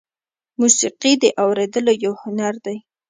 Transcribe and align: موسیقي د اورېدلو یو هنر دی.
موسیقي 0.59 1.11
د 1.23 1.25
اورېدلو 1.43 1.93
یو 2.05 2.13
هنر 2.21 2.53
دی. 2.65 2.77